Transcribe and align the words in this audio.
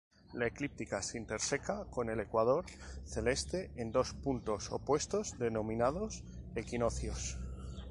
La 0.33 0.47
eclíptica 0.47 0.99
se 1.03 1.19
interseca 1.19 1.85
con 1.91 2.09
el 2.09 2.19
ecuador 2.21 2.65
celeste 3.05 3.69
en 3.75 3.91
dos 3.91 4.15
puntos 4.15 4.71
opuestos 4.71 5.37
denominados 5.37 6.23
equinoccios. 6.55 7.37